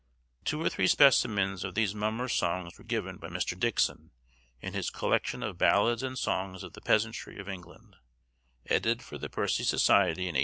Two 0.45 0.63
or 0.63 0.67
three 0.67 0.87
specimens 0.87 1.63
of 1.63 1.75
these 1.75 1.93
mummers' 1.93 2.33
songs 2.33 2.79
are 2.79 2.83
given 2.83 3.17
by 3.17 3.27
Mr. 3.27 3.55
Dixon, 3.55 4.09
in 4.59 4.73
his 4.73 4.89
'Collection 4.89 5.43
of 5.43 5.59
Ballads 5.59 6.01
and 6.01 6.17
Songs 6.17 6.63
of 6.63 6.73
the 6.73 6.81
Peasantry 6.81 7.37
of 7.37 7.47
England,' 7.47 7.97
edited 8.65 9.03
for 9.03 9.19
the 9.19 9.29
Percy 9.29 9.63
Society 9.63 10.23
in 10.23 10.33
1846. 10.33 10.39